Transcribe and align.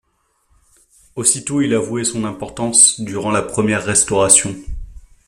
Aussitôt 1.15 1.61
il 1.61 1.75
avouait 1.75 2.03
son 2.05 2.23
importance 2.23 2.99
durant 3.01 3.29
la 3.29 3.43
première 3.43 3.85
Restauration. 3.85 4.55